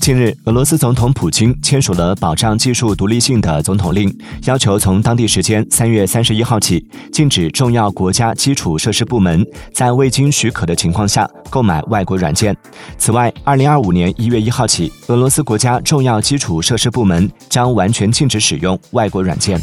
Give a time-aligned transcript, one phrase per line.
[0.00, 4.12] 近日俄罗斯总统普京签署了保障技术独立性的总统令
[4.44, 12.56] 要求从当地时间三月三十一号起禁止重要国家基础设施部门在未经许可的情况下购买外国软件。
[12.98, 19.60] 此外二零二五年一月一号起俄罗斯国家重要基础设施部门将完全禁止使用外国软件。